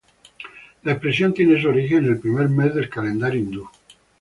La 0.81 0.93
expresión 0.93 1.31
tiene 1.31 1.61
su 1.61 1.69
origen 1.69 1.99
en 1.99 2.05
el 2.13 2.19
primer 2.19 2.49
mes 2.49 2.73
del 2.73 2.89
calendario 2.89 3.37
hindú. 3.39 3.69